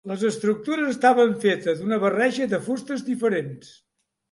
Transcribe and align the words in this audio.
Les 0.09 0.21
estructures 0.27 0.87
estaven 0.93 1.35
fetes 1.43 1.83
d'una 1.83 2.01
barreja 2.05 2.49
de 2.55 2.63
fustes 2.71 3.07
diferents. 3.13 3.73